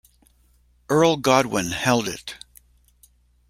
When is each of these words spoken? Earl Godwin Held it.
Earl 0.89 1.17
Godwin 1.17 1.69
Held 1.69 2.07
it. 2.07 2.43